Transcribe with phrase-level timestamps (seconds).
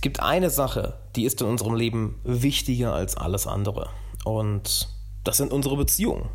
[0.00, 3.90] Es gibt eine Sache, die ist in unserem Leben wichtiger als alles andere.
[4.24, 4.88] Und
[5.24, 6.30] das sind unsere Beziehungen.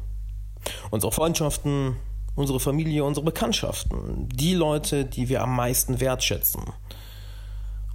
[0.92, 1.96] Unsere Freundschaften,
[2.36, 4.30] unsere Familie, unsere Bekanntschaften.
[4.30, 6.62] Die Leute, die wir am meisten wertschätzen.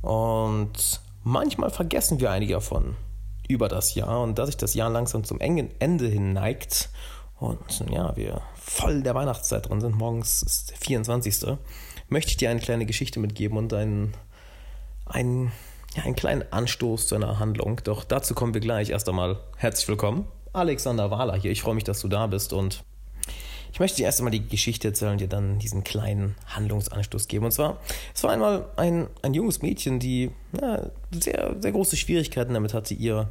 [0.03, 2.97] Und manchmal vergessen wir einige davon
[3.47, 4.23] über das Jahr.
[4.23, 6.91] Und da sich das Jahr langsam zum Ende hin neigt
[7.41, 11.57] und ja, wir voll der Weihnachtszeit drin sind, morgens ist der 24.
[12.09, 14.13] möchte ich dir eine kleine Geschichte mitgeben und einen,
[15.11, 15.53] einen,
[15.95, 17.81] ja, einen kleinen Anstoß zu einer Handlung.
[17.85, 18.91] Doch dazu kommen wir gleich.
[18.91, 20.27] Erst einmal herzlich willkommen.
[20.53, 21.51] Alexander Wahler hier.
[21.51, 22.85] Ich freue mich, dass du da bist und
[23.73, 27.45] ich möchte dir erst einmal die Geschichte erzählen und dir dann diesen kleinen Handlungsanstoß geben.
[27.45, 27.79] Und zwar,
[28.15, 30.31] es war einmal ein, ein junges Mädchen, die
[30.61, 33.31] ja, sehr, sehr große Schwierigkeiten damit hatte, ihr,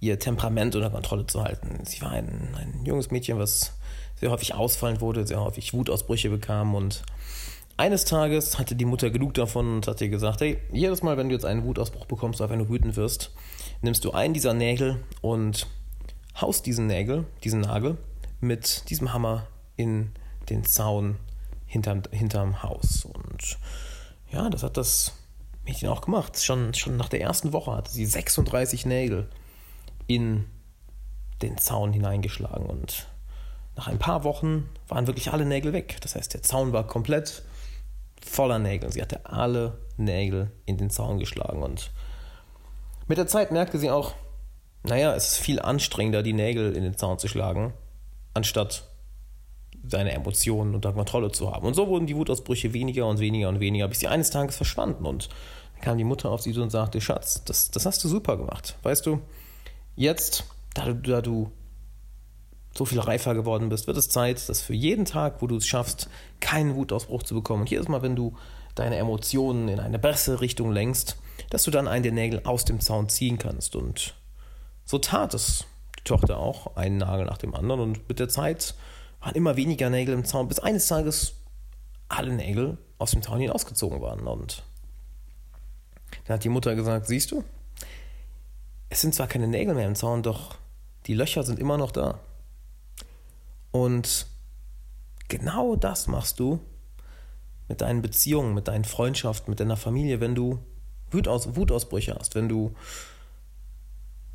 [0.00, 1.84] ihr Temperament unter Kontrolle zu halten.
[1.84, 3.74] Sie war ein, ein junges Mädchen, was
[4.16, 7.02] sehr häufig ausfallend wurde, sehr häufig Wutausbrüche bekam und
[7.76, 11.28] eines Tages hatte die Mutter genug davon und hat ihr gesagt, hey, jedes Mal, wenn
[11.28, 13.32] du jetzt einen Wutausbruch bekommst oder wenn du wütend wirst,
[13.82, 15.66] nimmst du einen dieser Nägel und
[16.40, 17.96] haust diesen Nägel, diesen Nagel
[18.40, 20.12] mit diesem Hammer in
[20.48, 21.16] den Zaun
[21.66, 23.04] hinterm, hinterm Haus.
[23.04, 23.58] Und
[24.30, 25.12] ja, das hat das
[25.64, 26.42] Mädchen auch gemacht.
[26.42, 29.28] Schon, schon nach der ersten Woche hatte sie 36 Nägel
[30.06, 30.44] in
[31.42, 32.66] den Zaun hineingeschlagen.
[32.66, 33.08] Und
[33.76, 35.96] nach ein paar Wochen waren wirklich alle Nägel weg.
[36.02, 37.42] Das heißt, der Zaun war komplett
[38.24, 38.92] voller Nägel.
[38.92, 41.62] Sie hatte alle Nägel in den Zaun geschlagen.
[41.62, 41.90] Und
[43.06, 44.14] mit der Zeit merkte sie auch,
[44.82, 47.72] naja, es ist viel anstrengender, die Nägel in den Zaun zu schlagen,
[48.34, 48.88] anstatt
[49.86, 51.66] seine Emotionen unter Kontrolle zu haben.
[51.66, 55.06] Und so wurden die Wutausbrüche weniger und weniger und weniger, bis sie eines Tages verschwanden.
[55.06, 55.28] Und
[55.74, 58.76] dann kam die Mutter auf sie und sagte, Schatz, das, das hast du super gemacht.
[58.82, 59.20] Weißt du,
[59.96, 60.44] jetzt,
[60.74, 61.50] da du, da du
[62.76, 65.66] so viel reifer geworden bist, wird es Zeit, dass für jeden Tag, wo du es
[65.66, 66.08] schaffst,
[66.40, 67.62] keinen Wutausbruch zu bekommen.
[67.62, 68.36] Und jedes Mal, wenn du
[68.74, 71.16] deine Emotionen in eine bessere Richtung lenkst,
[71.50, 73.76] dass du dann einen der Nägel aus dem Zaun ziehen kannst.
[73.76, 74.14] Und
[74.84, 75.64] so tat es
[75.98, 77.80] die Tochter auch, einen Nagel nach dem anderen.
[77.80, 78.74] Und mit der Zeit
[79.20, 81.34] waren immer weniger Nägel im Zaun, bis eines Tages
[82.08, 84.26] alle Nägel aus dem Zaun hinausgezogen waren.
[84.26, 84.64] Und
[86.26, 87.44] dann hat die Mutter gesagt, siehst du,
[88.88, 90.56] es sind zwar keine Nägel mehr im Zaun, doch
[91.06, 92.18] die Löcher sind immer noch da.
[93.74, 94.26] Und
[95.26, 96.60] genau das machst du
[97.66, 100.60] mit deinen Beziehungen, mit deinen Freundschaften, mit deiner Familie, wenn du
[101.10, 102.74] Wutaus Wutausbrüche hast, wenn du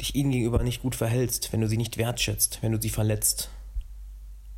[0.02, 3.50] dich ihnen gegenüber nicht gut verhältst, wenn du sie nicht wertschätzt, wenn du sie verletzt,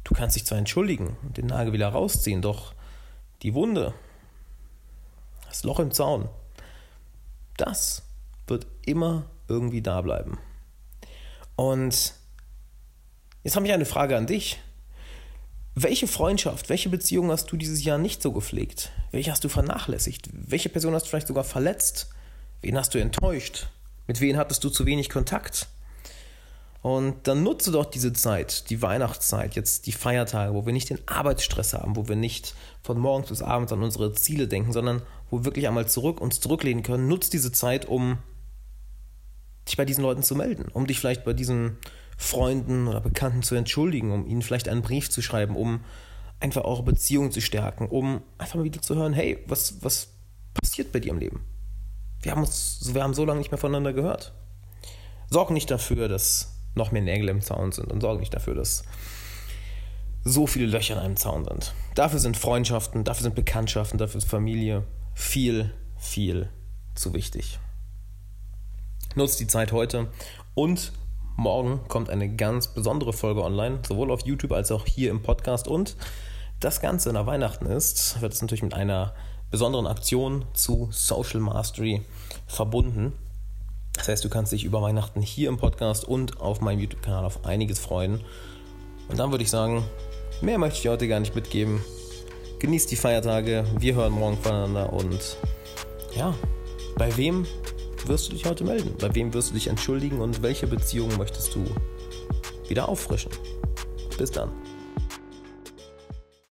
[0.04, 2.74] Du kannst dich zwar entschuldigen und den Nagel wieder rausziehen, doch
[3.44, 3.94] die Wunde,
[5.48, 6.28] das Loch im Zaun,
[7.58, 8.04] das
[8.48, 10.40] wird immer irgendwie da bleiben.
[11.56, 12.14] Und
[13.44, 14.60] jetzt habe ich eine Frage an dich.
[15.74, 18.92] Welche Freundschaft, welche Beziehung hast du dieses Jahr nicht so gepflegt?
[19.12, 20.30] Welche hast du vernachlässigt?
[20.34, 22.10] Welche Person hast du vielleicht sogar verletzt?
[22.62, 23.68] Wen hast du enttäuscht?
[24.06, 25.68] Mit wem hattest du zu wenig Kontakt?
[26.82, 31.00] Und dann nutze doch diese Zeit, die Weihnachtszeit, jetzt die Feiertage, wo wir nicht den
[31.08, 35.40] Arbeitsstress haben, wo wir nicht von morgens bis abends an unsere Ziele denken, sondern wo
[35.40, 37.08] wir wirklich einmal zurück uns zurücklehnen können.
[37.08, 38.18] Nutze diese Zeit, um
[39.68, 41.78] dich bei diesen Leuten zu melden, um dich vielleicht bei diesen
[42.22, 45.84] Freunden oder Bekannten zu entschuldigen, um ihnen vielleicht einen Brief zu schreiben, um
[46.40, 50.10] einfach eure Beziehung zu stärken, um einfach mal wieder zu hören, hey, was, was
[50.54, 51.44] passiert bei dir im Leben?
[52.22, 54.34] Wir haben, uns, wir haben so lange nicht mehr voneinander gehört.
[55.32, 58.84] Sorg nicht dafür, dass noch mehr Nägel im Zaun sind und sorge nicht dafür, dass
[60.24, 61.74] so viele Löcher in einem Zaun sind.
[61.96, 64.84] Dafür sind Freundschaften, dafür sind Bekanntschaften, dafür ist Familie
[65.16, 66.50] viel, viel
[66.94, 67.60] zu wichtig.
[69.16, 70.08] Nutzt die Zeit heute
[70.54, 70.94] und
[71.36, 75.68] morgen kommt eine ganz besondere Folge online, sowohl auf YouTube als auch hier im Podcast.
[75.68, 75.96] Und
[76.60, 79.14] das Ganze nach Weihnachten ist, wird es natürlich mit einer
[79.50, 82.02] besonderen Aktion zu Social Mastery
[82.48, 83.14] verbunden.
[83.94, 87.46] Das heißt, du kannst dich über Weihnachten hier im Podcast und auf meinem YouTube-Kanal auf
[87.46, 88.22] einiges freuen.
[89.10, 89.84] Und dann würde ich sagen,
[90.42, 91.82] mehr möchte ich dir heute gar nicht mitgeben.
[92.60, 95.38] Genieß die Feiertage, wir hören morgen voneinander und
[96.16, 96.34] ja,
[96.96, 97.46] bei wem
[98.08, 98.96] wirst du dich heute melden?
[99.00, 101.66] Bei wem wirst du dich entschuldigen und welche Beziehung möchtest du
[102.68, 103.32] wieder auffrischen?
[104.18, 104.50] Bis dann.